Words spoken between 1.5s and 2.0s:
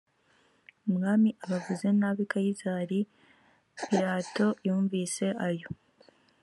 avuze